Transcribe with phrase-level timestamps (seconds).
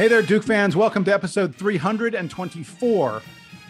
[0.00, 0.76] Hey there, Duke fans.
[0.76, 3.22] Welcome to episode 324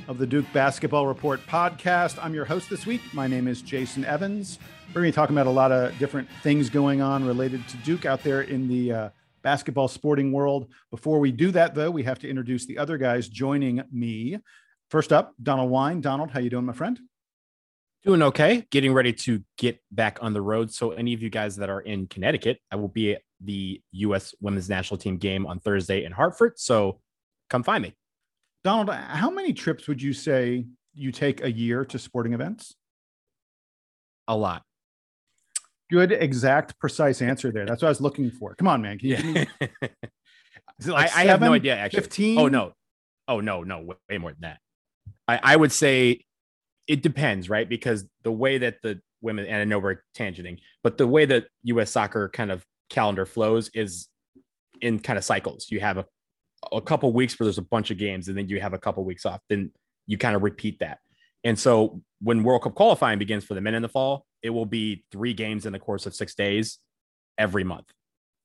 [0.06, 2.22] of the Duke Basketball Report podcast.
[2.22, 3.00] I'm your host this week.
[3.12, 4.60] My name is Jason Evans.
[4.90, 7.76] We're going to be talking about a lot of different things going on related to
[7.78, 9.08] Duke out there in the uh,
[9.42, 10.68] basketball sporting world.
[10.92, 14.38] Before we do that, though, we have to introduce the other guys joining me.
[14.88, 16.00] First up, Donald Wine.
[16.00, 17.00] Donald, how you doing, my friend?
[18.04, 18.68] Doing okay.
[18.70, 20.72] Getting ready to get back on the road.
[20.72, 24.34] So, any of you guys that are in Connecticut, I will be the U.S.
[24.40, 26.58] Women's National Team game on Thursday in Hartford.
[26.58, 27.00] So
[27.48, 27.94] come find me.
[28.62, 32.74] Donald, how many trips would you say you take a year to sporting events?
[34.28, 34.62] A lot.
[35.90, 37.66] Good, exact, precise answer there.
[37.66, 38.54] That's what I was looking for.
[38.54, 38.98] Come on, man.
[38.98, 39.16] Can you
[39.60, 39.68] yeah.
[40.86, 41.76] Like I, I, have no idea.
[41.76, 42.38] Actually, fifteen.
[42.38, 42.72] Oh no,
[43.28, 44.58] oh no, no, way, way more than that.
[45.28, 46.24] I, I would say
[46.86, 47.68] it depends, right?
[47.68, 51.46] Because the way that the women, and I know we're tangenting, but the way that
[51.64, 51.90] U.S.
[51.90, 54.08] soccer kind of calendar flows is
[54.80, 55.68] in kind of cycles.
[55.70, 56.04] You have a,
[56.72, 59.04] a couple weeks where there's a bunch of games, and then you have a couple
[59.04, 59.40] weeks off.
[59.48, 59.72] Then
[60.06, 60.98] you kind of repeat that.
[61.44, 64.66] And so when World Cup qualifying begins for the men in the fall, it will
[64.66, 66.78] be three games in the course of six days
[67.38, 67.86] every month.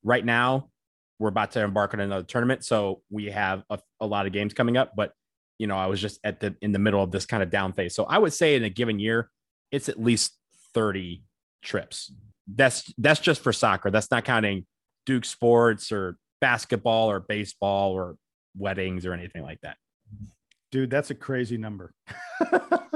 [0.02, 0.70] Right now,
[1.18, 4.54] we're about to embark on another tournament, so we have a, a lot of games
[4.54, 4.92] coming up.
[4.96, 5.12] But
[5.58, 7.72] you know, I was just at the in the middle of this kind of down
[7.72, 7.94] phase.
[7.94, 9.30] So I would say in a given year,
[9.70, 10.36] it's at least
[10.74, 11.22] 30
[11.62, 12.12] trips
[12.46, 13.90] that's that's just for soccer.
[13.90, 14.66] That's not counting
[15.04, 18.16] Duke sports or basketball or baseball or
[18.56, 19.76] weddings or anything like that.
[20.72, 21.92] Dude, that's a crazy number.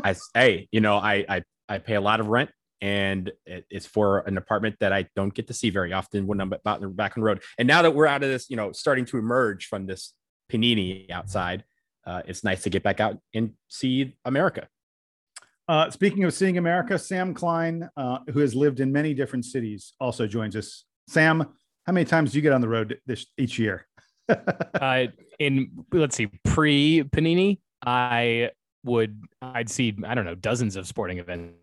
[0.04, 4.20] I hey, you know, I I I pay a lot of rent and it's for
[4.20, 7.20] an apartment that I don't get to see very often when I'm about back on
[7.20, 7.42] the road.
[7.58, 10.14] And now that we're out of this, you know, starting to emerge from this
[10.50, 11.64] panini outside,
[12.06, 14.66] uh, it's nice to get back out and see America.
[15.70, 19.92] Uh, speaking of seeing America, Sam Klein, uh, who has lived in many different cities,
[20.00, 20.84] also joins us.
[21.06, 21.46] Sam,
[21.86, 23.86] how many times do you get on the road this each year?
[24.28, 25.04] uh,
[25.38, 28.50] in let's see, pre Panini, I
[28.82, 31.54] would I'd see I don't know dozens of sporting events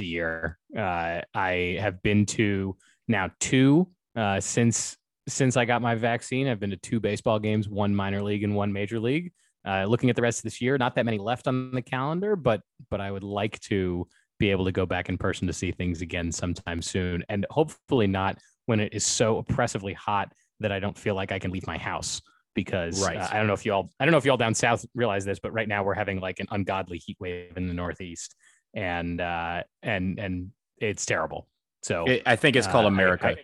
[0.00, 0.58] a year.
[0.76, 4.96] Uh, I have been to now two uh, since
[5.28, 6.48] since I got my vaccine.
[6.48, 9.30] I've been to two baseball games, one minor league and one major league.
[9.66, 12.34] Uh, looking at the rest of this year, not that many left on the calendar,
[12.36, 14.06] but but I would like to
[14.38, 18.06] be able to go back in person to see things again sometime soon, and hopefully
[18.06, 21.66] not when it is so oppressively hot that I don't feel like I can leave
[21.66, 22.20] my house.
[22.54, 23.16] Because right.
[23.16, 25.38] uh, I don't know if y'all I don't know if y'all down south realize this,
[25.38, 28.34] but right now we're having like an ungodly heat wave in the Northeast,
[28.74, 31.48] and uh, and and it's terrible.
[31.82, 33.28] So it, I think it's called uh, America.
[33.28, 33.36] I, I,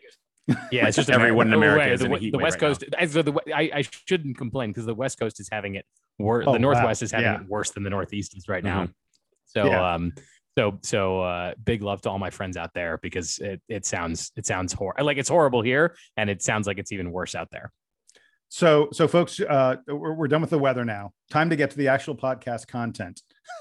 [0.71, 2.85] yeah, it's just everyone in America is the, in the West right Coast.
[3.13, 5.85] So the, I, I shouldn't complain because the West Coast is having it
[6.19, 6.45] worse.
[6.47, 7.05] Oh, the Northwest wow.
[7.05, 7.41] is having yeah.
[7.41, 8.85] it worse than the Northeast is right now.
[8.85, 8.93] Mm-hmm.
[9.47, 9.95] So, yeah.
[9.95, 10.13] um,
[10.57, 14.33] so, so, uh, big love to all my friends out there because it, it sounds,
[14.37, 15.05] it sounds horrible.
[15.05, 17.73] Like it's horrible here and it sounds like it's even worse out there.
[18.49, 21.13] So, so folks, uh, we're, we're done with the weather now.
[21.31, 23.23] Time to get to the actual podcast content.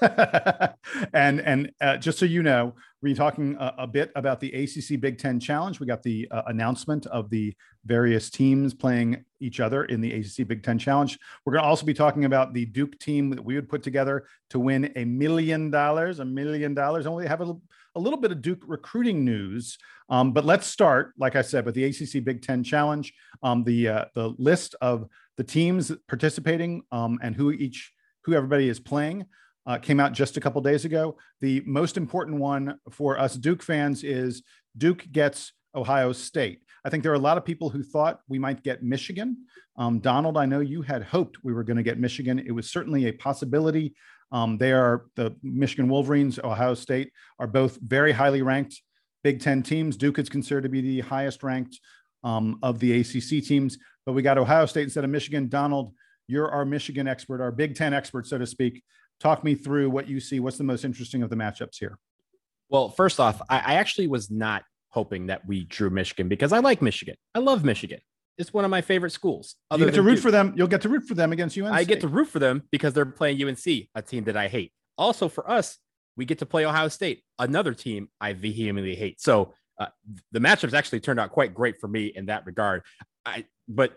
[1.12, 5.00] and and uh, just so you know, we're talking a, a, bit about the ACC
[5.00, 5.80] Big Ten Challenge.
[5.80, 7.54] We got the uh, announcement of the
[7.84, 11.18] various teams playing each other in the ACC Big Ten Challenge.
[11.44, 14.26] We're going to also be talking about the Duke team that we would put together
[14.50, 16.20] to win a million dollars.
[16.20, 17.06] A million dollars.
[17.06, 17.56] And we have a,
[17.94, 19.78] a little bit of Duke recruiting news.
[20.08, 23.12] Um, but let's start, like I said, with the ACC Big Ten Challenge.
[23.42, 27.92] Um, the uh, the list of the teams participating um, and who each
[28.24, 29.26] who everybody is playing
[29.68, 31.16] uh, came out just a couple days ago.
[31.42, 34.42] The most important one for us Duke fans is
[34.76, 36.62] Duke gets Ohio State.
[36.84, 39.44] I think there are a lot of people who thought we might get Michigan.
[39.76, 42.38] Um, Donald, I know you had hoped we were going to get Michigan.
[42.38, 43.94] It was certainly a possibility.
[44.32, 48.80] Um, they are the Michigan Wolverines, Ohio State are both very highly ranked
[49.22, 49.98] Big Ten teams.
[49.98, 51.78] Duke is considered to be the highest ranked
[52.24, 53.76] um, of the ACC teams,
[54.06, 55.48] but we got Ohio State instead of Michigan.
[55.48, 55.92] Donald,
[56.26, 58.82] you're our Michigan expert, our Big Ten expert, so to speak
[59.20, 60.40] talk me through what you see.
[60.40, 61.98] What's the most interesting of the matchups here?
[62.68, 66.58] Well, first off, I, I actually was not hoping that we drew Michigan because I
[66.58, 67.14] like Michigan.
[67.34, 68.00] I love Michigan.
[68.36, 69.56] It's one of my favorite schools.
[69.72, 70.22] You get to root Duke.
[70.22, 70.54] for them.
[70.56, 71.72] You'll get to root for them against UNC.
[71.72, 74.72] I get to root for them because they're playing UNC, a team that I hate.
[74.96, 75.78] Also, for us,
[76.16, 79.20] we get to play Ohio State, another team I vehemently hate.
[79.20, 79.86] So uh,
[80.32, 82.82] the matchups actually turned out quite great for me in that regard.
[83.26, 83.96] I but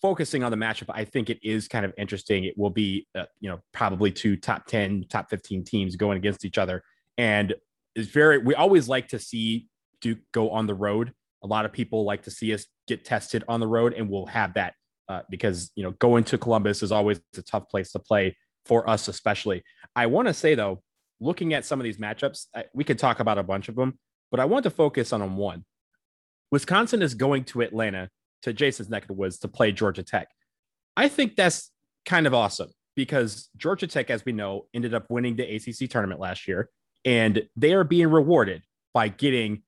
[0.00, 2.44] focusing on the matchup, I think it is kind of interesting.
[2.44, 6.44] It will be, uh, you know, probably two top 10, top 15 teams going against
[6.44, 6.82] each other.
[7.18, 7.54] And
[7.94, 9.66] it's very, we always like to see
[10.00, 11.12] Duke go on the road.
[11.42, 14.26] A lot of people like to see us get tested on the road, and we'll
[14.26, 14.74] have that
[15.08, 18.36] uh, because, you know, going to Columbus is always a tough place to play
[18.66, 19.62] for us, especially.
[19.96, 20.82] I want to say, though,
[21.18, 23.98] looking at some of these matchups, we could talk about a bunch of them,
[24.30, 25.64] but I want to focus on one.
[26.50, 28.10] Wisconsin is going to Atlanta
[28.42, 30.28] to Jason's neck of the woods to play Georgia Tech.
[30.96, 31.70] I think that's
[32.06, 36.20] kind of awesome because Georgia Tech, as we know, ended up winning the ACC tournament
[36.20, 36.68] last year,
[37.04, 39.62] and they are being rewarded by getting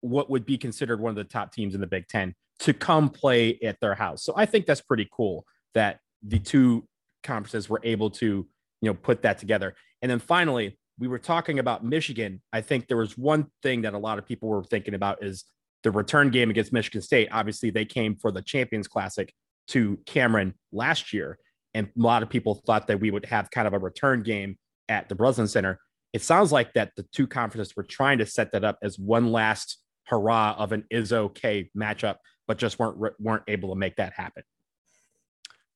[0.00, 3.08] what would be considered one of the top teams in the Big Ten to come
[3.08, 4.24] play at their house.
[4.24, 5.44] So I think that's pretty cool
[5.74, 6.86] that the two
[7.22, 8.46] conferences were able to, you
[8.90, 9.74] know, put that together.
[10.02, 12.40] And then finally, we were talking about Michigan.
[12.52, 15.44] I think there was one thing that a lot of people were thinking about is
[15.86, 17.28] the return game against Michigan State.
[17.30, 19.32] Obviously, they came for the Champions Classic
[19.68, 21.38] to Cameron last year.
[21.74, 24.58] And a lot of people thought that we would have kind of a return game
[24.88, 25.78] at the Breslin Center.
[26.12, 29.30] It sounds like that the two conferences were trying to set that up as one
[29.30, 29.78] last
[30.08, 32.16] hurrah of an is okay matchup,
[32.48, 34.42] but just weren't weren't able to make that happen.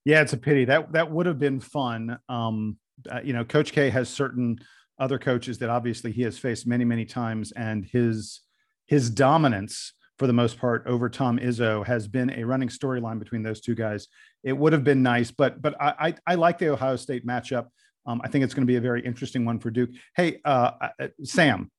[0.04, 2.18] Yeah, it's a pity that that would have been fun.
[2.28, 2.78] Um,
[3.08, 4.58] uh, you know, Coach K has certain
[4.98, 8.40] other coaches that obviously he has faced many many times, and his
[8.86, 13.42] his dominance for the most part over Tom Izzo has been a running storyline between
[13.42, 14.06] those two guys.
[14.44, 17.68] It would have been nice, but but I I, I like the Ohio State matchup.
[18.04, 19.88] Um, I think it's going to be a very interesting one for Duke.
[20.14, 21.70] Hey, uh, uh Sam,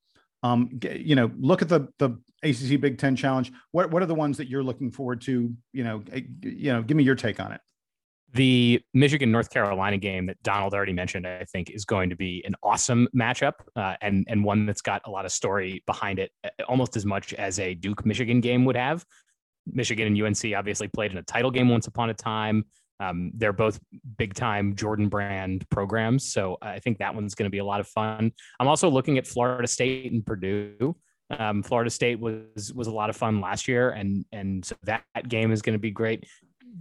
[0.41, 3.51] um, you know, look at the the ACC Big Ten Challenge.
[3.73, 5.53] What what are the ones that you're looking forward to?
[5.71, 7.61] You know, eh, you know, give me your take on it.
[8.33, 12.41] The Michigan North Carolina game that Donald already mentioned, I think, is going to be
[12.45, 16.31] an awesome matchup uh, and and one that's got a lot of story behind it,
[16.67, 19.05] almost as much as a Duke Michigan game would have.
[19.65, 22.65] Michigan and UNC obviously played in a title game once upon a time.
[23.01, 23.79] Um, they're both
[24.17, 26.31] big time Jordan brand programs.
[26.31, 28.31] So I think that one's going to be a lot of fun.
[28.59, 30.95] I'm also looking at Florida State and Purdue.
[31.31, 35.03] Um, Florida State was was a lot of fun last year, and and so that,
[35.15, 36.25] that game is going to be great.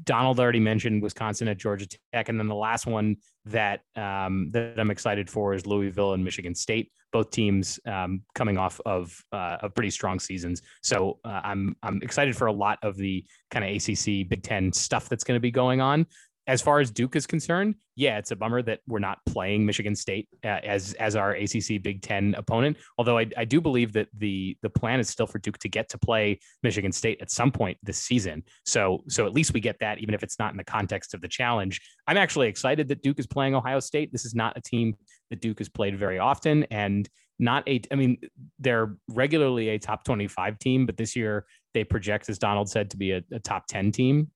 [0.05, 3.17] Donald already mentioned Wisconsin at Georgia Tech, and then the last one
[3.47, 6.93] that um, that I'm excited for is Louisville and Michigan State.
[7.13, 12.01] Both teams um, coming off of uh, of pretty strong seasons, so uh, I'm I'm
[12.03, 15.41] excited for a lot of the kind of ACC Big Ten stuff that's going to
[15.41, 16.07] be going on
[16.51, 19.95] as far as Duke is concerned, yeah, it's a bummer that we're not playing Michigan
[19.95, 22.77] State uh, as as our ACC Big Ten opponent.
[22.99, 25.89] Although I, I do believe that the the plan is still for Duke to get
[25.91, 28.43] to play Michigan State at some point this season.
[28.67, 31.21] So so at least we get that, even if it's not in the context of
[31.21, 31.81] the challenge.
[32.09, 34.11] I'm actually excited that Duke is playing Ohio State.
[34.11, 34.97] This is not a team
[35.31, 37.09] that Duke has played very often, and
[37.39, 37.81] not a.
[37.93, 38.19] I mean,
[38.59, 42.97] they're regularly a top 25 team, but this year they project, as Donald said, to
[42.97, 44.33] be a, a top 10 team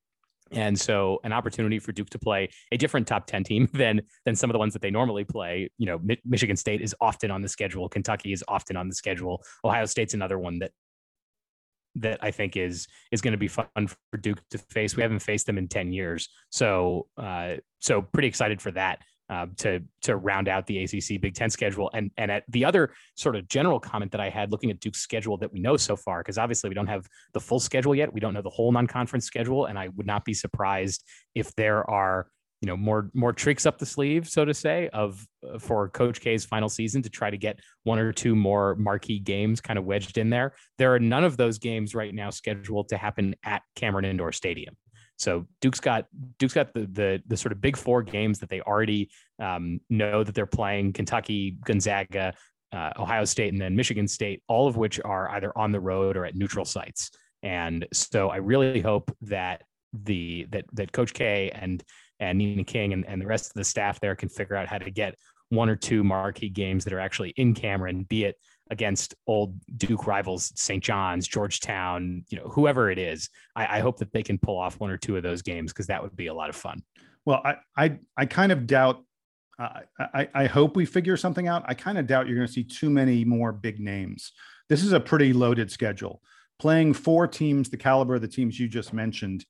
[0.51, 4.35] and so an opportunity for Duke to play a different top 10 team than than
[4.35, 5.71] some of the ones that they normally play.
[5.79, 8.95] You know, Mi- Michigan State is often on the schedule, Kentucky is often on the
[8.95, 9.43] schedule.
[9.65, 10.73] Ohio State's another one that
[11.97, 14.97] that I think is is going to be fun for Duke to face.
[14.97, 16.29] We haven't faced them in 10 years.
[16.51, 19.01] So uh so pretty excited for that
[19.31, 21.91] uh, to to round out the ACC Big Ten schedule.
[21.95, 25.01] And and at the other sort of general comment that I had looking at Duke's
[25.01, 28.13] schedule that we know so far, because obviously we don't have the full schedule yet.
[28.13, 31.05] We don't know the whole non-conference schedule, and I would not be surprised
[31.35, 32.27] if there are
[32.61, 35.27] you know more more tricks up the sleeve, so to say, of
[35.59, 39.61] for Coach K's final season to try to get one or two more marquee games
[39.61, 40.55] kind of wedged in there.
[40.79, 44.77] There are none of those games right now scheduled to happen at Cameron Indoor Stadium.
[45.17, 46.07] So Duke's got
[46.39, 50.25] Duke's got the the, the sort of big four games that they already um, know
[50.25, 52.35] that they're playing: Kentucky, Gonzaga,
[52.73, 56.17] uh, Ohio State, and then Michigan State, all of which are either on the road
[56.17, 57.11] or at neutral sites.
[57.43, 61.83] And so I really hope that the that that Coach K and
[62.21, 64.79] and Nina King and, and the rest of the staff there can figure out how
[64.79, 65.15] to get
[65.51, 68.37] one or two marquee games that are actually in Cameron, be it
[68.71, 70.83] against old Duke rivals, St.
[70.83, 73.29] John's, Georgetown, you know, whoever it is.
[73.55, 75.87] I, I hope that they can pull off one or two of those games because
[75.89, 76.83] that would be a lot of fun.
[77.25, 79.03] Well, I I, I kind of doubt.
[79.59, 81.65] Uh, I, I hope we figure something out.
[81.67, 84.33] I kind of doubt you're going to see too many more big names.
[84.69, 86.21] This is a pretty loaded schedule.
[86.59, 89.45] Playing four teams, the caliber of the teams you just mentioned,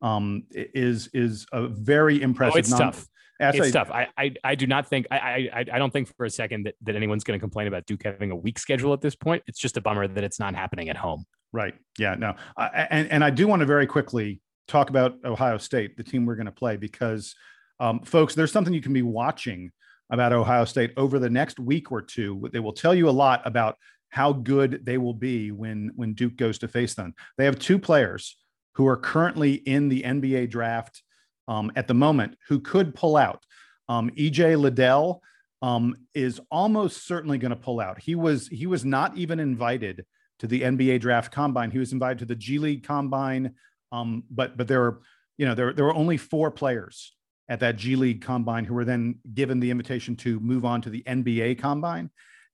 [0.00, 2.54] um, is is a very impressive.
[2.54, 3.06] Oh, it's non- tough
[3.40, 3.90] it's I, tough.
[3.90, 6.74] I, I I do not think I I I don't think for a second that,
[6.82, 9.42] that anyone's going to complain about Duke having a weak schedule at this point.
[9.46, 11.24] It's just a bummer that it's not happening at home.
[11.52, 11.74] Right.
[11.98, 12.14] Yeah.
[12.14, 12.34] No.
[12.56, 16.26] I, and and I do want to very quickly talk about Ohio State, the team
[16.26, 17.34] we're going to play, because
[17.80, 19.72] um, folks, there's something you can be watching
[20.10, 22.48] about Ohio State over the next week or two.
[22.52, 23.76] They will tell you a lot about
[24.10, 27.14] how good they will be when when Duke goes to face them.
[27.38, 28.36] They have two players
[28.74, 31.02] who are currently in the NBA draft
[31.50, 33.44] um, at the moment who could pull out.
[33.88, 35.20] Um, EJ Liddell
[35.60, 38.00] um, is almost certainly going to pull out.
[38.00, 40.06] He was he was not even invited
[40.38, 41.70] to the NBA draft combine.
[41.70, 43.54] He was invited to the G League combine,
[43.92, 45.00] um, but but there were
[45.36, 47.14] you know there there were only four players
[47.48, 50.90] at that G League combine who were then given the invitation to move on to
[50.90, 52.10] the NBA combine.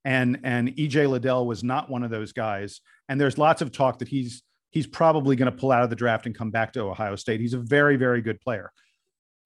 [0.06, 2.80] And and EJ Liddell was not one of those guys.
[3.10, 5.96] And there's lots of talk that he's he's probably going to pull out of the
[5.96, 7.40] draft and come back to Ohio State.
[7.40, 8.72] He's a very very good player.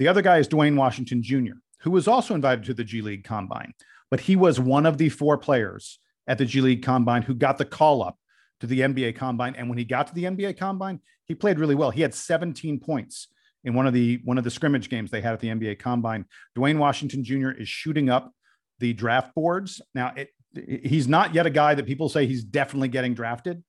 [0.01, 3.23] The other guy is Duane Washington Jr., who was also invited to the G League
[3.23, 3.75] Combine,
[4.11, 7.59] but he was one of the four players at the G League Combine who got
[7.59, 8.19] the call up
[8.61, 9.55] to the NBA Combine.
[9.57, 11.91] And when he got to the NBA Combine, he played really well.
[11.91, 13.29] He had 17 points
[13.63, 16.25] in one of the one of the scrimmage games they had at the NBA Combine.
[16.55, 17.51] Duane Washington Jr.
[17.51, 18.33] is shooting up
[18.79, 20.15] the draft boards now.
[20.17, 20.31] It,
[20.83, 23.63] he's not yet a guy that people say he's definitely getting drafted,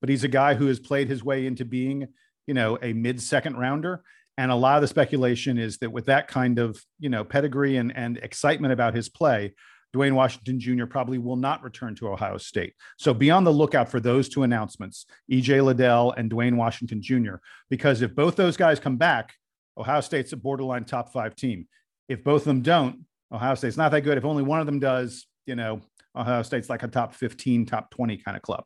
[0.00, 2.08] but he's a guy who has played his way into being,
[2.46, 4.02] you know, a mid second rounder.
[4.38, 7.76] And a lot of the speculation is that with that kind of, you know, pedigree
[7.76, 9.54] and, and excitement about his play,
[9.92, 10.84] Duane Washington Jr.
[10.84, 12.74] probably will not return to Ohio State.
[12.98, 17.36] So be on the lookout for those two announcements, EJ Liddell and Duane Washington Jr.,
[17.70, 19.32] because if both those guys come back,
[19.78, 21.66] Ohio State's a borderline top five team.
[22.08, 24.18] If both of them don't, Ohio State's not that good.
[24.18, 25.80] If only one of them does, you know,
[26.14, 28.64] Ohio State's like a top 15, top 20 kind of club.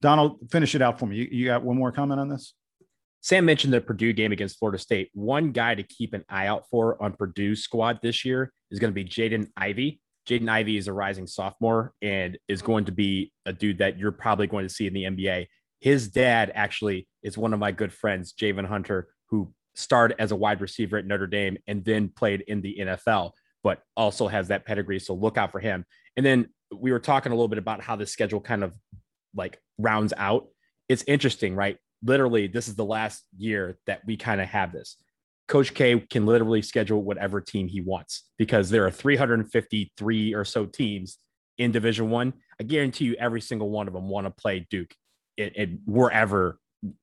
[0.00, 1.16] Donald, finish it out for me.
[1.16, 2.54] You, you got one more comment on this?
[3.22, 5.10] Sam mentioned the Purdue game against Florida State.
[5.12, 8.92] One guy to keep an eye out for on Purdue's squad this year is going
[8.92, 10.00] to be Jaden Ivey.
[10.28, 14.12] Jaden Ivey is a rising sophomore and is going to be a dude that you're
[14.12, 15.48] probably going to see in the NBA.
[15.80, 20.36] His dad actually is one of my good friends, Javin Hunter, who started as a
[20.36, 24.64] wide receiver at Notre Dame and then played in the NFL, but also has that
[24.64, 24.98] pedigree.
[24.98, 25.84] So look out for him.
[26.16, 28.72] And then we were talking a little bit about how the schedule kind of
[29.34, 30.48] like rounds out.
[30.88, 31.78] It's interesting, right?
[32.02, 34.96] Literally, this is the last year that we kind of have this.
[35.48, 40.64] Coach K can literally schedule whatever team he wants because there are 353 or so
[40.64, 41.18] teams
[41.58, 42.32] in Division One.
[42.60, 42.60] I.
[42.60, 44.94] I guarantee you, every single one of them want to play Duke,
[45.36, 46.58] it, wherever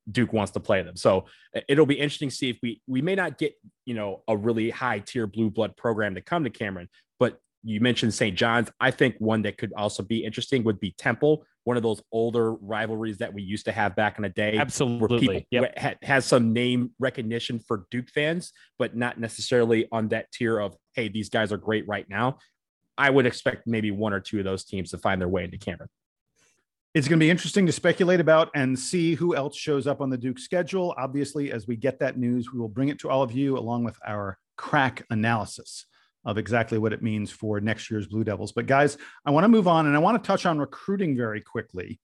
[0.10, 0.96] Duke wants to play them.
[0.96, 1.25] So
[1.68, 3.54] it'll be interesting to see if we we may not get
[3.86, 6.89] you know a really high tier blue blood program to come to Cameron,
[7.20, 8.36] but you mentioned St.
[8.36, 8.70] John's.
[8.80, 12.54] I think one that could also be interesting would be Temple, one of those older
[12.54, 14.56] rivalries that we used to have back in the day.
[14.58, 15.28] Absolutely.
[15.28, 16.02] Where people yep.
[16.02, 21.10] has some name recognition for Duke fans, but not necessarily on that tier of, hey,
[21.10, 22.38] these guys are great right now.
[22.98, 25.58] I would expect maybe one or two of those teams to find their way into
[25.58, 25.90] Cameron.
[26.94, 30.10] It's going to be interesting to speculate about and see who else shows up on
[30.10, 30.96] the Duke schedule.
[30.98, 33.84] Obviously, as we get that news, we will bring it to all of you along
[33.84, 35.86] with our crack analysis
[36.28, 38.52] of exactly what it means for next year's Blue Devils.
[38.52, 41.40] But guys, I want to move on and I want to touch on recruiting very
[41.40, 42.02] quickly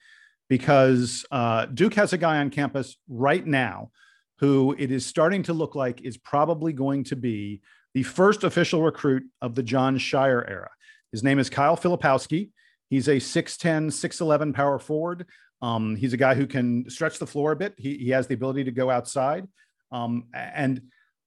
[0.49, 3.91] because uh, Duke has a guy on campus right now
[4.39, 7.61] who it is starting to look like is probably going to be
[7.93, 10.71] the first official recruit of the Jon Scheyer era.
[11.11, 12.49] His name is Kyle Filipowski.
[12.89, 15.27] He's a 6'10, 6'11 power forward.
[15.61, 17.73] Um, he's a guy who can stretch the floor a bit.
[17.77, 19.47] He, he has the ability to go outside.
[19.91, 20.81] Um, and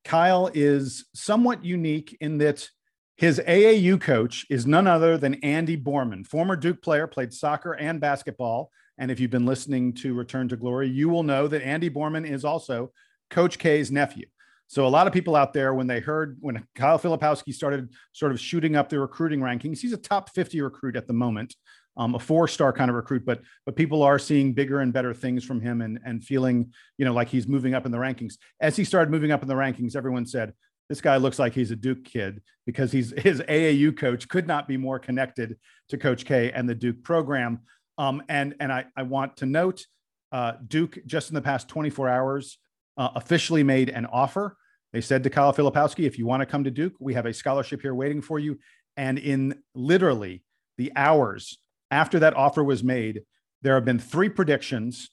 [0.05, 2.69] Kyle is somewhat unique in that
[3.17, 7.99] his AAU coach is none other than Andy Borman, former Duke player, played soccer and
[7.99, 8.71] basketball.
[8.99, 12.29] And if you've been listening to Return to Glory, you will know that Andy Borman
[12.31, 12.93] is also
[13.31, 14.27] Coach K's nephew.
[14.69, 18.33] So a lot of people out there, when they heard when Kyle Filipowski started sort
[18.33, 21.55] of shooting up the recruiting rankings, he's a top 50 recruit at the moment,
[21.97, 25.45] um, a four-star kind of recruit, but but people are seeing bigger and better things
[25.45, 28.35] from him and and feeling you know like he's moving up in the rankings.
[28.61, 30.53] As he started moving up in the rankings, everyone said,
[30.89, 34.69] this guy looks like he's a Duke kid because he's his AAU coach could not
[34.69, 35.57] be more connected
[35.89, 37.61] to Coach K and the Duke program.
[37.99, 39.87] Um, and and I, I want to note
[40.33, 42.59] uh, Duke just in the past 24 hours
[42.97, 44.57] uh, officially made an offer.
[44.93, 47.33] They said to Kyle Filipowski, if you want to come to Duke, we have a
[47.33, 48.59] scholarship here waiting for you.
[48.97, 50.43] And in literally
[50.79, 51.59] the hours
[51.91, 53.23] after that offer was made,
[53.63, 55.11] there have been three predictions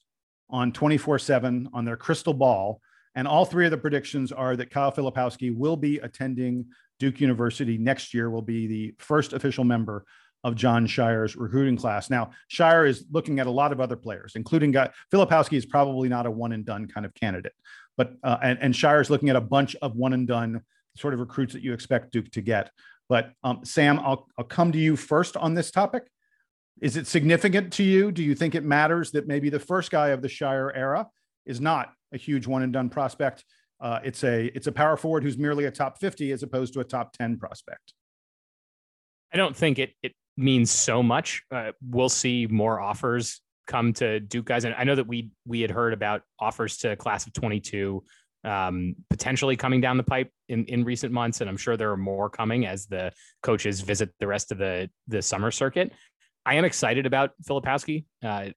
[0.50, 2.80] on 24 7 on their crystal ball
[3.14, 6.66] and all three of the predictions are that Kyle Filipowski will be attending
[6.98, 10.04] Duke University next year, will be the first official member
[10.42, 12.10] of Jon Scheyer's recruiting class.
[12.10, 16.08] Now, Scheyer is looking at a lot of other players, including guy, Filipowski is probably
[16.08, 17.54] not a one and done kind of candidate,
[17.96, 20.62] but uh, and, and Scheyer is looking at a bunch of one and done
[20.96, 22.70] sort of recruits that you expect Duke to get.
[23.08, 26.04] But um, Sam, I'll, I'll come to you first on this topic.
[26.80, 28.12] Is it significant to you?
[28.12, 31.06] Do you think it matters that maybe the first guy of the Scheyer era
[31.46, 33.44] is not a huge one and done prospect.
[33.80, 36.80] Uh, it's a it's a power forward who's merely a top 50 as opposed to
[36.80, 37.92] a top 10 prospect.
[39.32, 41.42] I don't think it it means so much.
[41.50, 45.60] Uh, we'll see more offers come to Duke guys, and I know that we we
[45.60, 48.02] had heard about offers to class of 22
[48.44, 51.96] um, potentially coming down the pipe in, in recent months, and I'm sure there are
[51.96, 55.92] more coming as the coaches visit the rest of the the summer circuit.
[56.46, 58.04] I am excited about Filipowski.
[58.22, 58.50] Uh,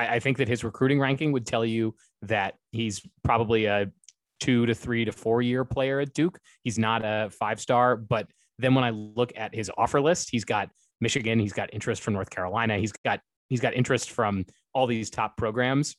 [0.00, 3.90] I, I think that his recruiting ranking would tell you that he's probably a
[4.40, 6.38] two to three to four year player at Duke.
[6.64, 8.26] He's not a five star, but
[8.58, 12.14] then when I look at his offer list, he's got Michigan, he's got interest from
[12.14, 15.96] North Carolina, he's got he's got interest from all these top programs.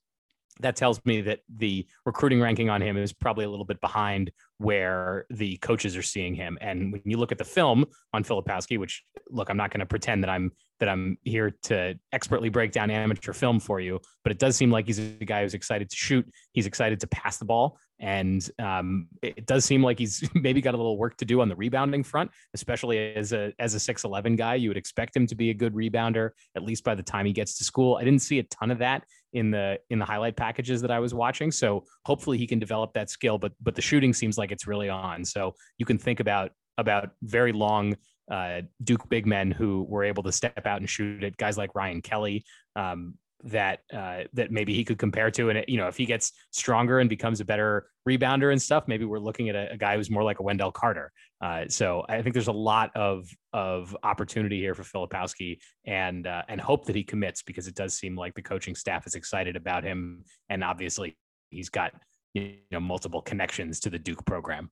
[0.59, 4.31] that tells me that the recruiting ranking on him is probably a little bit behind
[4.57, 6.57] where the coaches are seeing him.
[6.61, 9.85] And when you look at the film on Filipowski, which look, I'm not going to
[9.85, 10.51] pretend that I'm
[10.81, 14.71] that I'm here to expertly break down amateur film for you, but it does seem
[14.71, 16.27] like he's a guy who's excited to shoot.
[16.53, 20.73] He's excited to pass the ball, and um, it does seem like he's maybe got
[20.73, 24.03] a little work to do on the rebounding front, especially as a as a six
[24.03, 24.55] eleven guy.
[24.55, 27.31] You would expect him to be a good rebounder at least by the time he
[27.31, 27.97] gets to school.
[27.97, 30.97] I didn't see a ton of that in the in the highlight packages that I
[30.97, 33.37] was watching, so hopefully he can develop that skill.
[33.37, 35.23] But but the shooting seems like it's really on.
[35.25, 37.95] So you can think about about very long
[38.31, 41.75] uh, Duke big men who were able to step out and shoot at guys like
[41.75, 42.45] Ryan Kelly.
[42.75, 46.05] Um, that uh, that maybe he could compare to, and it, you know, if he
[46.05, 49.77] gets stronger and becomes a better rebounder and stuff, maybe we're looking at a, a
[49.77, 51.11] guy who's more like a Wendell Carter.
[51.41, 56.43] Uh, so I think there's a lot of of opportunity here for Filipowski, and uh,
[56.47, 59.55] and hope that he commits because it does seem like the coaching staff is excited
[59.55, 61.17] about him, and obviously
[61.49, 61.93] he's got
[62.33, 64.69] you know multiple connections to the Duke program.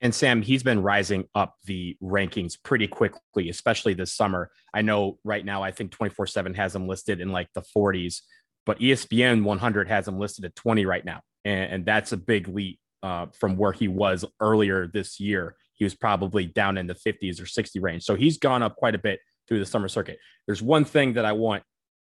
[0.00, 4.50] And Sam, he's been rising up the rankings pretty quickly, especially this summer.
[4.72, 8.20] I know right now, I think 24 7 has him listed in like the 40s,
[8.64, 11.20] but ESPN 100 has him listed at 20 right now.
[11.44, 15.56] And, and that's a big leap uh, from where he was earlier this year.
[15.74, 18.04] He was probably down in the 50s or 60 range.
[18.04, 20.18] So he's gone up quite a bit through the summer circuit.
[20.46, 21.62] There's one thing that I want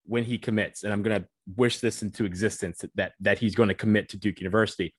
[0.06, 3.70] when he commits, and I'm going to wish this into existence that that he's going
[3.70, 4.94] to commit to Duke University.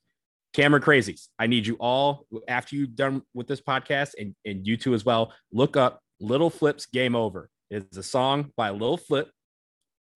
[0.52, 4.76] Cameron Crazies, I need you all after you've done with this podcast and, and you
[4.76, 5.32] too as well.
[5.50, 7.49] Look up Little Flip's Game Over.
[7.71, 9.30] It's a song by Little Flip.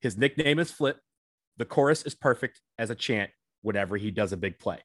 [0.03, 0.99] His nickname is Flip.
[1.57, 3.31] The chorus is perfect as a chant
[3.63, 4.79] whenever he does a big play.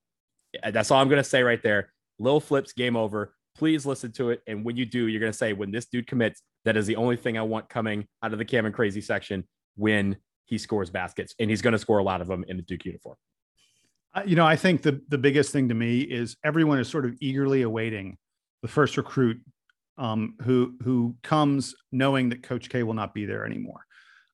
[0.71, 1.91] That's all I'm going to say right there.
[2.17, 3.33] Little Flip's Game Over.
[3.57, 4.41] Please listen to it.
[4.47, 6.95] And when you do, you're going to say, when this dude commits, that is the
[6.95, 9.43] only thing I want coming out of the Cameron Crazy section
[9.75, 11.35] when he scores baskets.
[11.39, 13.17] And he's going to score a lot of them in the Duke uniform.
[14.25, 17.15] You know, I think the the biggest thing to me is everyone is sort of
[17.21, 18.17] eagerly awaiting
[18.61, 19.41] the first recruit
[19.97, 23.85] um, who who comes knowing that Coach K will not be there anymore.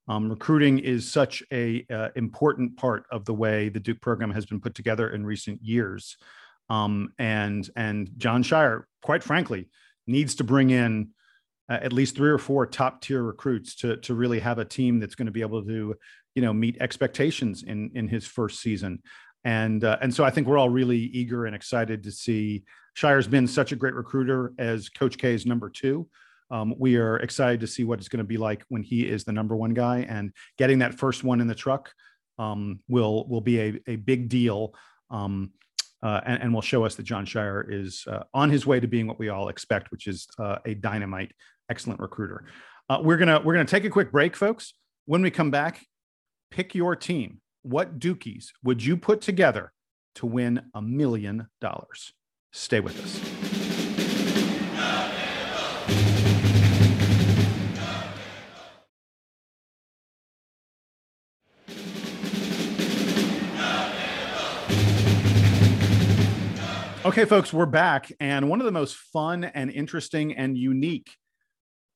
[0.08, 4.46] Um, recruiting is such a uh, important part of the way the Duke program has
[4.46, 6.18] been put together in recent years,
[6.70, 9.70] um, and and Jon Scheyer, quite frankly,
[10.08, 11.10] needs to bring in
[11.70, 15.00] uh, at least three or four top tier recruits to to really have a team
[15.00, 15.96] that's going to be able to
[16.36, 19.00] you know meet expectations in in his first season
[19.48, 22.66] and uh, and so I think we're all really eager and excited to see
[22.98, 26.10] Scheyer's been such a great recruiter as Coach K's number two.
[26.52, 29.24] Um, we are excited to see what it's going to be like when he is
[29.24, 31.94] the number one guy and getting that first one in the truck
[32.38, 34.74] um, will will be a, a big deal
[35.12, 35.52] um,
[36.04, 38.88] uh, and, and will show us that Jon Scheyer is uh, on his way to
[38.88, 41.32] being what we all expect, which is uh, a dynamite,
[41.70, 42.44] excellent recruiter.
[42.90, 44.74] Uh, we're gonna we're gonna take a quick break, folks.
[45.06, 45.86] When we come back,
[46.52, 49.74] pick your team what dookies would you put together
[50.16, 52.14] to win a million dollars?
[52.54, 53.20] Stay with us.
[67.06, 68.12] Okay, folks, we're back.
[68.20, 71.10] And one of the most fun and interesting and unique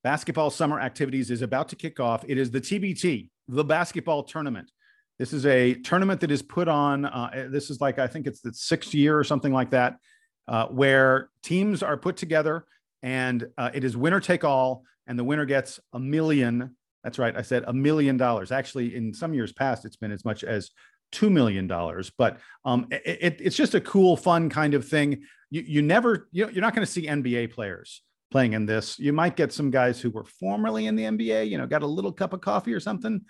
[0.04, 2.24] basketball summer activities is about to kick off.
[2.28, 4.70] It is the TBT, the basketball tournament.
[5.18, 7.04] This is a tournament that is put on.
[7.04, 9.96] Uh, this is like I think it's the sixth year or something like that,
[10.48, 12.66] uh, where teams are put together
[13.02, 16.76] and uh, it is winner take all, and the winner gets a million.
[17.02, 18.52] That's right, I said a million dollars.
[18.52, 20.70] Actually, in some years past, it's been as much as
[21.10, 22.10] two million dollars.
[22.16, 25.22] But um, it, it, it's just a cool, fun kind of thing.
[25.50, 28.98] You, you never, you know, you're not going to see NBA players playing in this.
[28.98, 31.86] You might get some guys who were formerly in the NBA, you know, got a
[31.86, 33.20] little cup of coffee or something,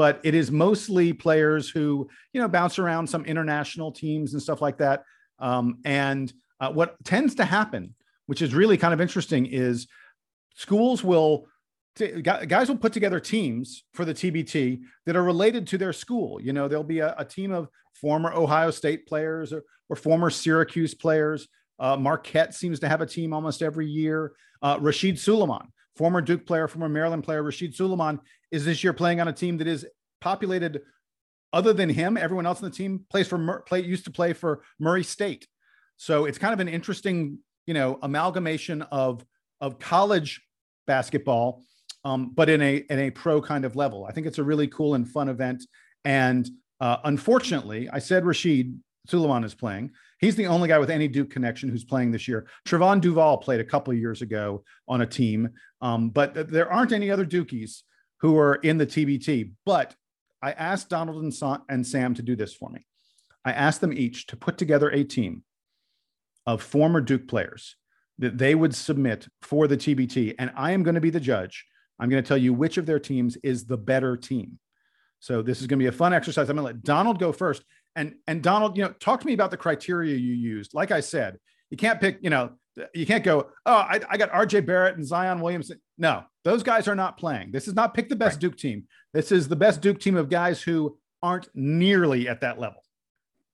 [0.00, 4.62] but it is mostly players who you know bounce around some international teams and stuff
[4.62, 5.04] like that.
[5.38, 9.88] Um, and uh, what tends to happen, which is really kind of interesting, is
[10.54, 11.48] schools will
[11.96, 16.40] t- guys will put together teams for the TBT that are related to their school.
[16.40, 20.30] You know, there'll be a, a team of former Ohio State players or, or former
[20.30, 21.46] Syracuse players.
[21.78, 24.32] Uh, Marquette seems to have a team almost every year.
[24.62, 25.66] Uh, Rasheed Sulaimon
[26.00, 29.58] former Duke player, former Maryland player, Rasheed Sulaimon, is this year playing on a team
[29.58, 29.86] that is
[30.20, 30.82] populated
[31.52, 32.16] other than him.
[32.16, 35.46] Everyone else on the team plays for play used to play for Murray State.
[35.96, 39.24] So it's kind of an interesting, you know, amalgamation of
[39.60, 40.40] of college
[40.86, 41.62] basketball,
[42.04, 44.06] um, but in a in a pro kind of level.
[44.06, 45.64] I think it's a really cool and fun event.
[46.04, 46.48] And
[46.80, 48.76] uh, unfortunately, I said Rasheed
[49.08, 49.90] Sulaimon is playing.
[50.18, 52.46] He's the only guy with any Duke connection who's playing this year.
[52.66, 55.48] Trevon Duval played a couple years ago on a team,
[55.80, 57.82] um, but there aren't any other Dukies
[58.20, 59.52] who are in the TBT.
[59.64, 59.94] But
[60.42, 62.86] I asked Donald and, and Sam to do this for me.
[63.44, 65.44] I asked them each to put together a team
[66.46, 67.76] of former Duke players
[68.18, 70.34] that they would submit for the TBT.
[70.38, 71.64] And I am going to be the judge.
[71.98, 74.58] I'm going to tell you which of their teams is the better team.
[75.20, 76.48] So this is going to be a fun exercise.
[76.48, 77.62] I'm going to let Donald go first.
[77.96, 80.74] And and Donald, you know, talk to me about the criteria you used.
[80.74, 81.38] Like I said,
[81.70, 82.52] you can't pick, you know,
[82.94, 85.80] you can't go, oh, I, I got RJ Barrett and Zion Williamson.
[85.98, 87.52] No, those guys are not playing.
[87.52, 88.40] This is not pick the best right.
[88.40, 88.84] Duke team.
[89.12, 92.82] This is the best Duke team of guys who aren't nearly at that level.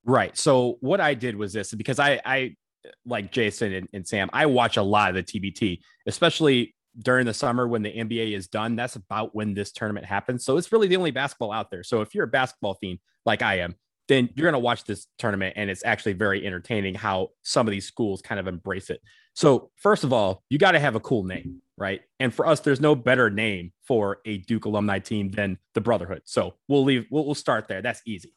[0.04, 0.36] Right.
[0.36, 2.56] So what I did was this because I, I
[3.04, 7.34] like Jason and, and Sam, I watch a lot of the TBT, especially during the
[7.34, 8.76] summer when the NBA is done.
[8.76, 10.44] That's about when this tournament happens.
[10.44, 11.82] So it's really the only basketball out there.
[11.82, 13.74] So if you're a basketball fiend like I am,
[14.08, 17.72] then you're going to watch this tournament and it's actually very entertaining how some of
[17.72, 19.00] these schools kind of embrace it.
[19.34, 22.00] So, first of all, you got to have a cool name, right?
[22.20, 26.22] And for us, there's no better name for a Duke alumni team than the Brotherhood.
[26.24, 27.82] So, we'll leave, we'll, we'll start there.
[27.82, 28.34] That's easy.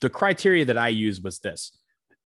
[0.00, 1.72] The criteria that I use was this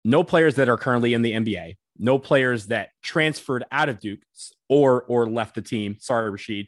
[0.03, 4.19] no players that are currently in the NBA, no players that transferred out of Duke
[4.67, 5.97] or or left the team.
[5.99, 6.67] Sorry, Rasheed.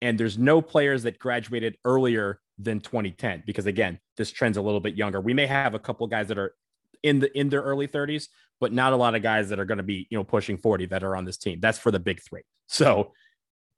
[0.00, 4.80] And there's no players that graduated earlier than 2010 because again, this trend's a little
[4.80, 5.20] bit younger.
[5.20, 6.54] We may have a couple guys that are
[7.02, 8.28] in the in their early 30s,
[8.60, 10.86] but not a lot of guys that are going to be, you know, pushing 40
[10.86, 11.60] that are on this team.
[11.60, 12.42] That's for the big three.
[12.66, 13.12] So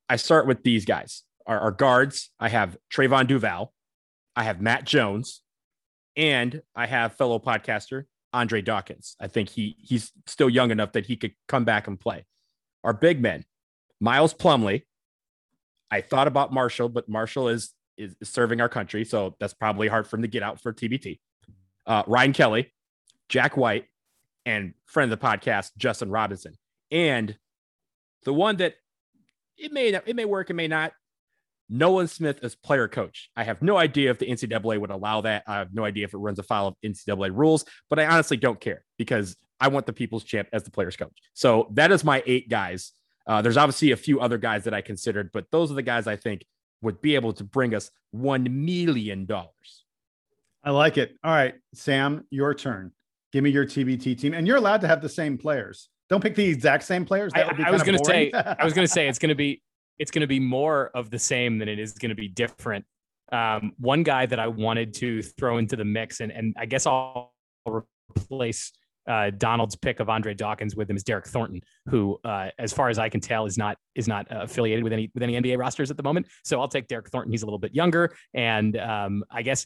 [0.09, 1.23] I start with these guys.
[1.47, 3.73] Our, our guards, I have Trevon Duval,
[4.35, 5.41] I have Matt Jones,
[6.15, 9.15] and I have fellow podcaster Andre Dawkins.
[9.19, 12.25] I think he he's still young enough that he could come back and play.
[12.83, 13.45] Our big men,
[13.99, 14.83] Miles Plumlee.
[15.89, 20.07] I thought about Marshall, but Marshall is is, serving our country, so that's probably hard
[20.07, 21.19] for him to get out for TBT.
[21.85, 22.73] Uh, Ryan Kelly,
[23.29, 23.85] Jack White,
[24.45, 26.55] and friend of the podcast Justin Robinson,
[26.89, 27.37] and
[28.23, 28.75] the one that
[29.57, 30.93] it may it may work, it may not.
[31.69, 33.29] Nolan Smith as player coach.
[33.37, 35.43] I have no idea if the NCAA would allow that.
[35.47, 38.59] I have no idea if it runs afoul of NCAA rules, but I honestly don't
[38.59, 41.17] care because I want the people's champ as the players coach.
[41.33, 42.91] So that is my eight guys.
[43.25, 46.07] Uh, there's obviously a few other guys that I considered, but those are the guys
[46.07, 46.43] I think
[46.81, 49.27] would be able to bring us $1 million.
[50.63, 51.15] I like it.
[51.23, 52.91] All right, Sam, your turn.
[53.31, 54.33] Give me your TBT team.
[54.33, 55.89] And you're allowed to have the same players.
[56.09, 57.31] Don't pick the exact same players.
[57.33, 59.61] I, I was going to say, I was going to say it's going to be
[59.97, 62.85] it's going to be more of the same than it is going to be different.
[63.31, 66.87] Um, one guy that I wanted to throw into the mix, and, and I guess
[66.87, 67.33] I'll
[67.65, 68.73] replace
[69.07, 72.89] uh, Donald's pick of Andre Dawkins with him is Derryck Thornton, who, uh, as far
[72.89, 75.57] as I can tell, is not is not uh, affiliated with any with any NBA
[75.57, 76.27] rosters at the moment.
[76.43, 77.31] So I'll take Derryck Thornton.
[77.31, 79.65] He's a little bit younger, and um, I guess,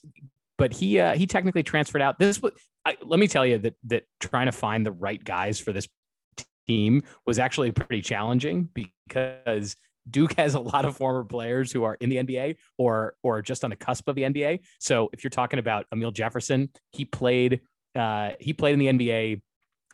[0.58, 2.19] but he uh, he technically transferred out.
[2.19, 2.54] This was
[2.86, 5.88] I, let me tell you that that trying to find the right guys for this
[6.67, 9.76] team was actually pretty challenging because
[10.10, 13.63] Duke has a lot of former players who are in the NBA or or just
[13.63, 14.60] on the cusp of the NBA.
[14.80, 17.62] So if you're talking about Amile Jefferson, he played
[17.96, 19.42] uh, he played in the NBA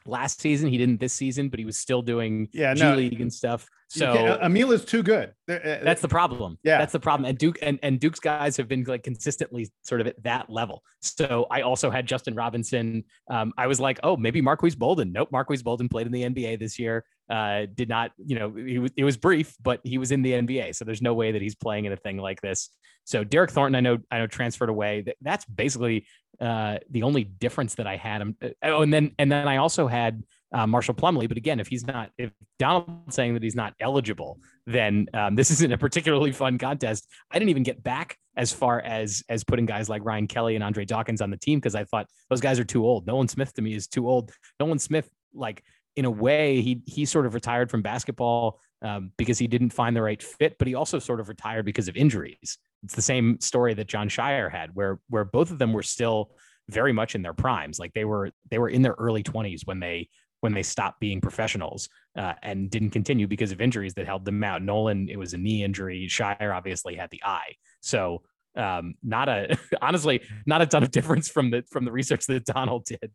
[0.05, 0.69] last season.
[0.69, 3.67] He didn't this season, but he was still doing yeah, G no, League and stuff.
[3.93, 5.33] So Amile is too good.
[5.49, 6.57] Uh, that's the problem.
[6.63, 7.27] Yeah, that's the problem.
[7.27, 10.81] And Duke and, and Duke's guys have been like consistently sort of at that level.
[11.01, 13.03] So I also had Justin Robinson.
[13.29, 15.11] Um, I was like, oh, maybe Marques Bolden.
[15.11, 17.03] Nope, Marques Bolden played in the NBA this year.
[17.29, 20.31] Uh, did not, you know, he was, it was brief, but he was in the
[20.31, 20.75] NBA.
[20.75, 22.69] So there's no way that he's playing in a thing like this.
[23.03, 25.05] So Derryck Thornton, I know, I know, transferred away.
[25.21, 26.05] That's basically
[26.39, 28.37] uh, the only difference that I had him.
[28.41, 30.23] Uh, oh, and then and then I also had
[30.53, 31.27] uh, Marshall Plumlee.
[31.27, 35.51] But again, if he's not, if Donald's saying that he's not eligible, then um, this
[35.51, 37.07] isn't a particularly fun contest.
[37.31, 40.63] I didn't even get back as far as as putting guys like Ryan Kelly and
[40.63, 43.07] Andre Dawkins on the team because I thought those guys are too old.
[43.07, 44.31] Nolan Smith to me is too old.
[44.59, 45.63] Nolan Smith, like
[45.95, 49.95] in a way, he he sort of retired from basketball um, because he didn't find
[49.95, 52.57] the right fit, but he also sort of retired because of injuries.
[52.83, 56.31] It's the same story that Jon Scheyer had, where where both of them were still
[56.69, 57.79] very much in their primes.
[57.79, 60.09] Like they were they were in their early 20s when they
[60.41, 64.43] when they stopped being professionals uh, and didn't continue because of injuries that held them
[64.43, 64.61] out.
[64.61, 66.07] Nolan, it was a knee injury.
[66.09, 67.55] Scheyer obviously had the eye.
[67.79, 68.23] So
[68.55, 72.45] um, not a honestly not a ton of difference from the from the research that
[72.45, 73.11] Donald did.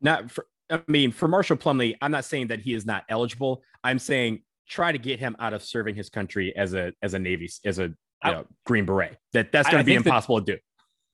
[0.00, 3.62] Not for, I mean for Marshall Plumlee, I'm not saying that he is not eligible.
[3.82, 7.18] I'm saying try to get him out of serving his country as a as a
[7.18, 9.16] Navy as a you know, Green Beret.
[9.32, 10.58] That that's going to be impossible to do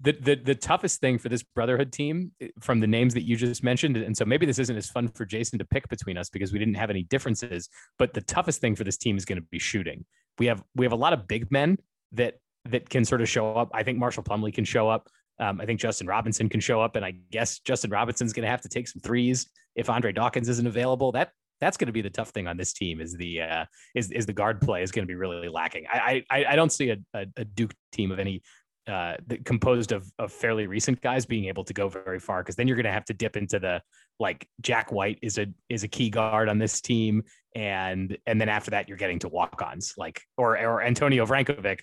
[0.04, 3.36] the, the the toughest thing for this brotherhood team eh, from the names that you
[3.36, 6.28] just mentioned and so maybe this isn't as fun for jason to pick between us
[6.28, 9.40] because we didn't have any differences but the toughest thing for this team is going
[9.40, 10.04] to be shooting.
[10.38, 11.78] We have we have a lot of big men
[12.12, 12.34] that
[12.66, 13.70] that can sort of show up.
[13.74, 15.08] I think marshall plumlee can show up.
[15.40, 18.48] Um, i think justin robinson can show up and i guess justin robinson's going to
[18.48, 21.12] have to take some threes if andre dawkins isn't available.
[21.12, 23.64] That that's going to be the tough thing on this team is the uh,
[23.94, 25.86] is is the guard play is going to be really lacking.
[25.90, 28.42] I I I don't see a, a, a Duke team of any
[28.86, 32.68] uh, composed of, of fairly recent guys being able to go very far because then
[32.68, 33.80] you're going to have to dip into the
[34.20, 37.22] like Jack White is a is a key guard on this team
[37.54, 41.80] and and then after that you're getting to walk-ons like or or Antonio Vrankovic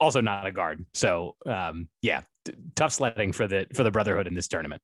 [0.00, 0.84] also not a guard.
[0.94, 4.80] So um, yeah t- tough sledding for the for the brotherhood in this tournament.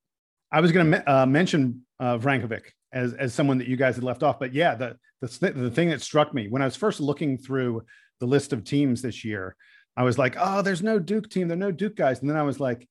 [0.53, 4.05] I was going to uh, mention uh, Vrankovic as as someone that you guys had
[4.05, 7.01] left off but yeah the the, the thing that struck me when I was first
[7.01, 7.83] looking through
[8.21, 9.57] the list of teams this year
[9.97, 11.49] I was like, oh, there's no Duke team.
[11.49, 12.21] There are no Duke guys.
[12.21, 12.89] And then I was like,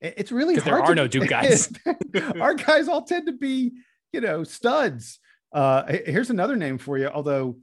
[0.00, 0.84] it's really hard.
[0.84, 1.72] There are no Duke guys.
[2.40, 3.72] Our guys all tend to be,
[4.12, 5.18] you know, studs.
[5.52, 7.08] Uh, here's another name for you.
[7.08, 7.56] Although,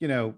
[0.00, 0.34] you know,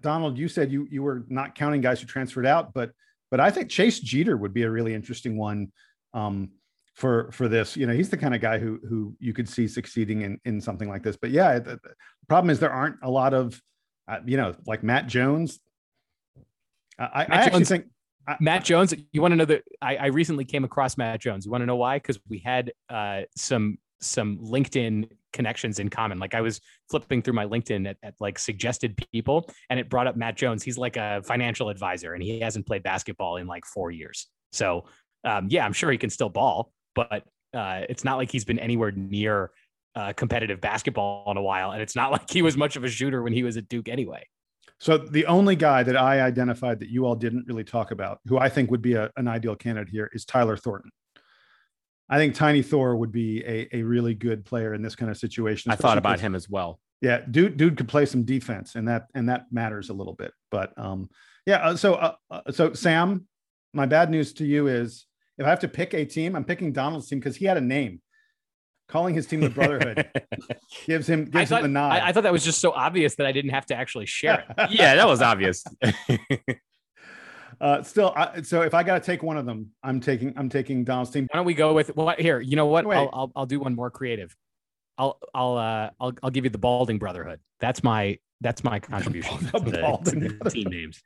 [0.00, 2.92] Donald, you said you you were not counting guys who transferred out, but
[3.30, 5.72] but I think Chase Jeter would be a really interesting one
[6.14, 6.50] um,
[6.94, 7.76] for for this.
[7.76, 10.60] You know, he's the kind of guy who who you could see succeeding in in
[10.60, 11.16] something like this.
[11.16, 11.94] But yeah, the, the
[12.28, 13.60] problem is there aren't a lot of,
[14.08, 15.58] uh, you know, like Matt Jones.
[16.98, 17.86] I, I actually Jones, think
[18.28, 18.94] I, Matt Jones.
[19.12, 21.44] You want to know that I, I, recently came across Matt Jones.
[21.44, 21.96] You want to know why?
[21.96, 26.18] Because we had uh, some some LinkedIn connections in common.
[26.18, 30.06] Like I was flipping through my LinkedIn at, at, like suggested people, and it brought
[30.06, 30.62] up Matt Jones.
[30.62, 34.28] He's like a financial advisor, and he hasn't played basketball in like four years.
[34.52, 34.84] So
[35.24, 37.24] um, yeah, I'm sure he can still ball, but
[37.54, 39.50] uh, it's not like he's been anywhere near
[39.94, 42.88] uh, competitive basketball in a while, and it's not like he was much of a
[42.88, 44.26] shooter when he was at Duke anyway.
[44.82, 48.36] So the only guy that I identified that you all didn't really talk about, who
[48.36, 50.90] I think would be a, an ideal candidate here, is Tyler Thornton.
[52.10, 55.16] I think Tiny Thor would be a, a really good player in this kind of
[55.16, 55.70] situation.
[55.70, 56.80] I thought about him as well.
[57.00, 60.32] Yeah, dude, dude could play some defense, and that and that matters a little bit.
[60.50, 61.08] But um,
[61.46, 61.58] yeah.
[61.58, 63.28] Uh, so uh, uh, so Sam,
[63.72, 65.06] my bad news to you is
[65.38, 67.60] if I have to pick a team, I'm picking Donald's team because he had a
[67.60, 68.00] name
[68.92, 70.06] calling his team the Brotherhood
[70.86, 71.92] gives him gives thought, him the nod.
[71.92, 74.44] I, I, thought that was just so obvious that I didn't have to actually share
[74.46, 74.70] it.
[74.70, 75.64] yeah, that was obvious.
[77.60, 80.50] uh, still, I, so if I got to take one of them, I'm taking I'm
[80.50, 81.26] taking Donald's team.
[81.30, 82.20] Why don't we go with what?
[82.20, 82.86] Here, you know what?
[82.86, 84.36] I'll, I'll, I'll do one more creative.
[84.98, 87.40] I'll I'll uh I'll I'll give you the Balding Brotherhood.
[87.60, 91.00] That's my that's my contribution the, the, to the team names.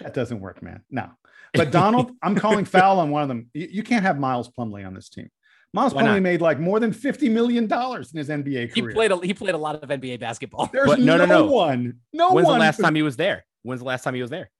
[0.00, 0.82] That doesn't work, man.
[0.90, 1.10] No.
[1.52, 3.50] But Donald, I'm calling foul on one of them.
[3.52, 5.30] You, you can't have Miles Plumlee on this team.
[5.74, 8.88] Miles Plumlee made like more than fifty million dollars in his NBA career.
[8.88, 10.70] He played a, he played a lot of NBA basketball.
[10.72, 11.98] There's but no, no, no, one.
[12.12, 13.44] No When's one the last time he was there?
[13.64, 14.50] When's the last time he was there?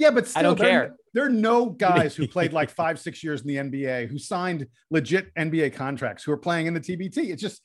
[0.00, 0.96] Yeah, but still, I don't there, care.
[1.12, 4.66] There are no guys who played like five, six years in the NBA who signed
[4.90, 7.30] legit NBA contracts who are playing in the TBT.
[7.30, 7.62] It's just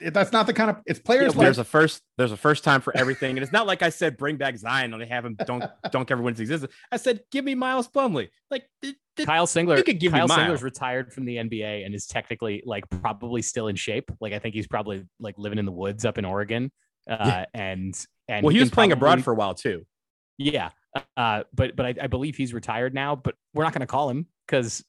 [0.00, 1.32] that's not the kind of it's players.
[1.32, 3.82] Yeah, like, there's a first there's a first time for everything, and it's not like
[3.82, 6.72] I said bring back Zion and they have him don't don't ever win his existence.
[6.90, 8.28] I said give me Miles Plumlee.
[8.50, 8.64] Like
[9.18, 9.76] Kyle Singler.
[9.78, 13.68] You could give Kyle Singler's retired from the NBA and is technically like probably still
[13.68, 14.10] in shape.
[14.20, 16.70] Like I think he's probably like living in the woods up in Oregon.
[17.08, 17.44] Uh, yeah.
[17.54, 19.84] and and well, he, he was playing probably, abroad for a while too.
[20.38, 20.70] Yeah,
[21.16, 23.16] uh, but but I, I believe he's retired now.
[23.16, 24.84] But we're not going to call him because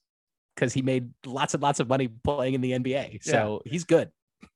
[0.56, 3.24] because he made lots and lots of money playing in the NBA.
[3.24, 3.72] So yeah.
[3.72, 4.12] he's good.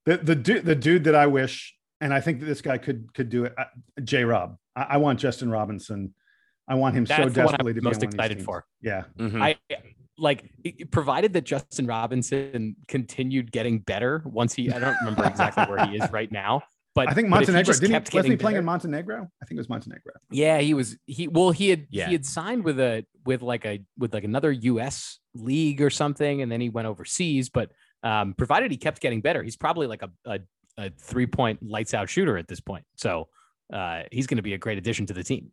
[0.05, 3.13] The the dude the dude that I wish, and I think that this guy could
[3.13, 3.53] could do it.
[3.57, 3.65] Uh,
[4.03, 4.23] J.
[4.23, 4.57] Rob.
[4.75, 6.13] I, I, want Justin Robinson.
[6.67, 8.65] I want him That's so desperately to be most excited for.
[8.81, 9.03] Yeah.
[9.17, 9.41] Mm-hmm.
[9.41, 9.57] I
[10.17, 10.51] like
[10.91, 14.71] provided that Justin Robinson continued getting better once he.
[14.71, 16.63] I don't remember exactly where he is right now.
[16.97, 19.29] But I think Montenegro didn't he, wasn't he playing better, in Montenegro?
[19.39, 20.13] I think it was Montenegro.
[20.31, 20.97] Yeah, he was.
[21.05, 22.07] He well, he had yeah.
[22.07, 25.19] he had signed with a with like a with like another U.S.
[25.35, 27.49] league or something, and then he went overseas.
[27.49, 27.71] But
[28.03, 30.39] um, provided he kept getting better, he's probably like a, a,
[30.77, 32.85] a three point lights out shooter at this point.
[32.95, 33.27] So
[33.73, 35.51] uh, he's going to be a great addition to the team.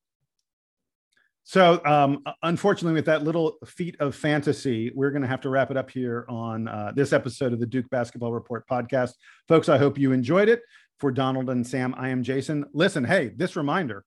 [1.47, 5.71] So, um, unfortunately, with that little feat of fantasy, we're going to have to wrap
[5.71, 9.13] it up here on uh, this episode of the Duke Basketball Report podcast.
[9.47, 10.63] Folks, I hope you enjoyed it.
[11.01, 12.65] For Donald and Sam, I am Jason.
[12.73, 14.05] Listen, hey, this reminder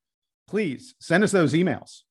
[0.47, 2.03] please send us those emails,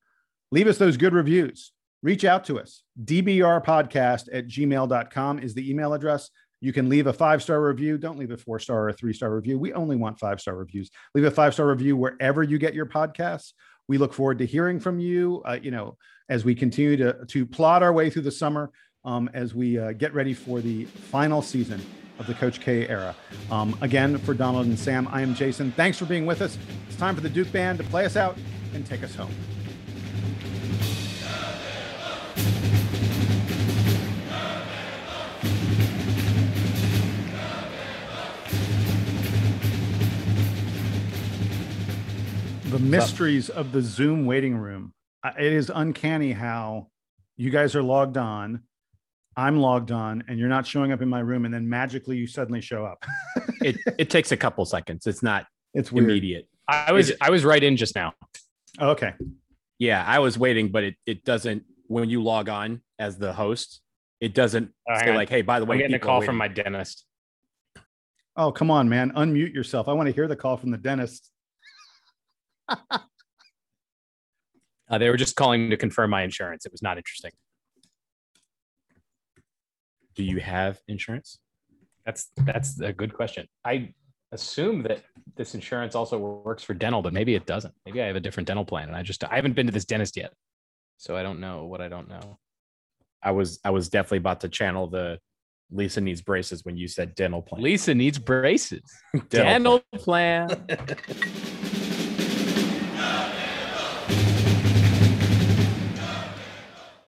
[0.52, 2.82] leave us those good reviews reach out to us.
[3.04, 6.30] dbrpodcast at gmail.com is the email address.
[6.60, 7.98] You can leave a five star review.
[7.98, 9.58] Don't leave a four star or a three star review.
[9.58, 10.90] We only want five star reviews.
[11.14, 13.52] Leave a five star review wherever you get your podcasts.
[13.88, 15.42] We look forward to hearing from you.
[15.44, 15.96] Uh, you know,
[16.28, 18.72] as we continue to to plot our way through the summer,
[19.04, 21.80] um, as we uh, get ready for the final season
[22.18, 23.14] of the Coach K era.
[23.50, 25.72] Um, again, for Donald and Sam, I am Jason.
[25.72, 26.58] Thanks for being with us.
[26.88, 28.36] It's time for the Duke Band to play us out
[28.74, 29.32] and take us home.
[42.68, 44.92] The mysteries of the Zoom waiting room.
[45.38, 46.88] It is uncanny how
[47.36, 48.62] you guys are logged on,
[49.36, 52.26] I'm logged on, and you're not showing up in my room, and then magically you
[52.26, 53.04] suddenly show up.
[53.60, 55.06] it it takes a couple seconds.
[55.06, 55.46] It's not.
[55.74, 56.10] It's weird.
[56.10, 56.48] immediate.
[56.66, 58.14] I was I was right in just now.
[58.80, 59.12] Oh, okay.
[59.78, 63.80] Yeah, I was waiting, but it it doesn't when you log on as the host,
[64.20, 66.48] it doesn't oh, say like, "Hey, by the way, I'm getting a call from my
[66.48, 67.04] dentist."
[68.36, 69.12] Oh, come on, man!
[69.12, 69.86] Unmute yourself.
[69.86, 71.30] I want to hear the call from the dentist.
[72.68, 72.98] uh,
[74.98, 76.66] they were just calling to confirm my insurance.
[76.66, 77.32] It was not interesting.
[80.14, 81.38] Do you have insurance?
[82.04, 83.46] That's that's a good question.
[83.64, 83.92] I
[84.32, 85.02] assume that
[85.36, 87.74] this insurance also works for dental, but maybe it doesn't.
[87.84, 89.84] Maybe I have a different dental plan, and I just I haven't been to this
[89.84, 90.32] dentist yet,
[90.96, 92.38] so I don't know what I don't know.
[93.22, 95.18] I was I was definitely about to channel the
[95.70, 97.62] Lisa needs braces when you said dental plan.
[97.62, 98.82] Lisa needs braces.
[99.28, 100.48] dental, dental plan.
[100.48, 100.96] plan.